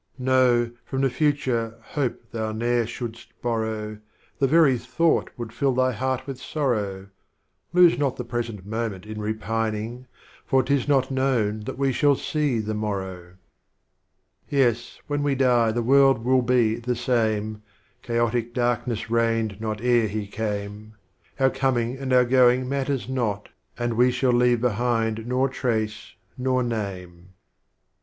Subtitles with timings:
[0.17, 3.99] No, From the Future, Hope thou ne'er shouldst borrow.
[4.39, 7.09] The very Thought would fill thy Heart with Sorrow,
[7.71, 10.07] Lose not the Present Moment in Repining,
[10.43, 13.35] For 't is not known that we shall see the Morrow.
[14.49, 14.75] 20 Strophes of Omar Khayyam.
[14.75, 17.61] Ye9, when we die the World will be the same,—
[18.01, 20.95] Chaotic Darkness reigned not ere he came,—
[21.39, 26.63] Our Coming and our Going matters not, And we shall leave behind nor Trace, nor
[26.63, 27.35] Name.